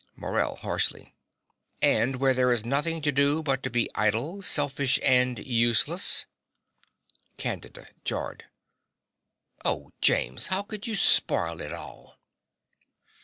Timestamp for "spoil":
10.95-11.61